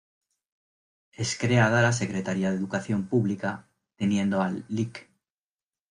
Es 1.11 1.37
creada 1.37 1.83
la 1.83 1.91
Secretaría 1.93 2.49
de 2.49 2.57
Educación 2.57 3.05
Pública, 3.05 3.67
teniendo 3.97 4.41
al 4.41 4.65
Lic. 4.67 5.07